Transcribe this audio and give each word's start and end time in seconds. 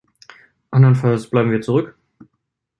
Andernfalls 0.71 1.29
bleiben 1.29 1.51
wir 1.51 1.61
zurück. 1.61 1.95